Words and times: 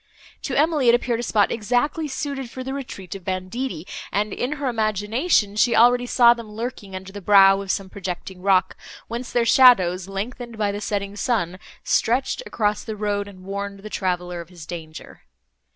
To 0.41 0.57
Emily 0.57 0.89
it 0.89 0.95
appeared 0.95 1.19
a 1.19 1.21
spot 1.21 1.51
exactly 1.51 2.07
suited 2.07 2.49
for 2.49 2.63
the 2.63 2.73
retreat 2.73 3.13
of 3.13 3.23
banditti, 3.23 3.85
and, 4.11 4.33
in 4.33 4.53
her 4.53 4.67
imagination, 4.67 5.55
she 5.55 5.75
already 5.75 6.07
saw 6.07 6.33
them 6.33 6.51
lurking 6.51 6.95
under 6.95 7.11
the 7.13 7.21
brow 7.21 7.61
of 7.61 7.69
some 7.69 7.87
projecting 7.87 8.41
rock, 8.41 8.75
whence 9.07 9.31
their 9.31 9.45
shadows, 9.45 10.07
lengthened 10.07 10.57
by 10.57 10.71
the 10.71 10.81
setting 10.81 11.15
sun, 11.15 11.59
stretched 11.83 12.41
across 12.47 12.83
the 12.83 12.95
road, 12.95 13.27
and 13.27 13.43
warned 13.43 13.81
the 13.81 13.91
traveller 13.91 14.41
of 14.41 14.49
his 14.49 14.65
danger. 14.65 15.21